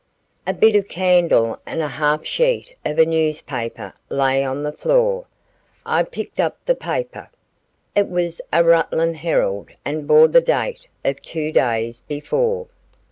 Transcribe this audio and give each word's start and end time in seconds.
A 0.47 0.53
bit 0.55 0.75
of 0.75 0.87
candle 0.87 1.59
and 1.63 1.79
a 1.83 1.87
half 1.87 2.25
sheet 2.25 2.75
of 2.83 2.97
a 2.97 3.05
newspaper 3.05 3.93
lay 4.09 4.43
on 4.43 4.63
the 4.63 4.71
floor. 4.71 5.27
I 5.85 6.01
picked 6.01 6.39
up 6.39 6.57
the 6.65 6.73
paper. 6.73 7.29
It 7.95 8.09
was 8.09 8.41
a 8.51 8.63
Rutland 8.63 9.17
Herald 9.17 9.69
and 9.85 10.07
bore 10.07 10.27
the 10.27 10.41
date 10.41 10.87
of 11.05 11.21
two 11.21 11.51
days 11.51 11.99
before. 11.99 12.65